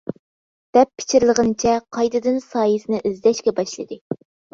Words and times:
دەپ 0.77 0.89
پىچىرلىغىنىچە 1.01 1.73
قايتىدىن 1.97 2.39
سايىسىنى 2.45 3.03
ئىزدەشكە 3.11 3.55
باشلىدى. 3.61 4.01